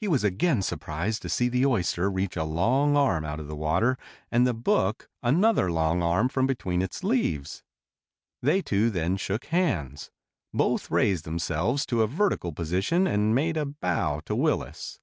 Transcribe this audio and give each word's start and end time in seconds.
He 0.00 0.08
was 0.08 0.24
again 0.24 0.62
surprised 0.62 1.22
to 1.22 1.28
see 1.28 1.48
the 1.48 1.64
oyster 1.66 2.10
reach 2.10 2.36
a 2.36 2.42
long 2.42 2.96
arm 2.96 3.24
out 3.24 3.38
of 3.38 3.46
the 3.46 3.54
water 3.54 3.96
and 4.28 4.44
the 4.44 4.52
book 4.52 5.08
another 5.22 5.70
long 5.70 6.02
arm 6.02 6.28
from 6.28 6.48
between 6.48 6.82
its 6.82 7.04
leaves. 7.04 7.62
They 8.42 8.60
two 8.60 8.90
then 8.90 9.16
shook 9.16 9.44
hands. 9.44 10.10
Both 10.52 10.90
raised 10.90 11.22
themselves 11.24 11.86
to 11.86 12.02
a 12.02 12.08
vertical 12.08 12.50
position 12.52 13.06
and 13.06 13.36
made 13.36 13.56
a 13.56 13.64
bow 13.64 14.18
to 14.26 14.34
Willis. 14.34 14.98